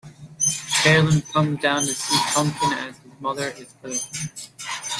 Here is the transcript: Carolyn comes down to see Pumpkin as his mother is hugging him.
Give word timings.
Carolyn 0.81 1.21
comes 1.31 1.61
down 1.61 1.81
to 1.83 1.93
see 1.93 2.17
Pumpkin 2.33 2.73
as 2.73 2.97
his 2.97 3.11
mother 3.19 3.49
is 3.49 3.71
hugging 3.83 3.99
him. 3.99 4.31